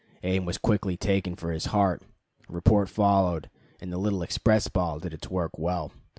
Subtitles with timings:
[0.23, 2.01] Aim was quickly taken for his heart.
[2.49, 5.91] A report followed, and the little express ball did its work well.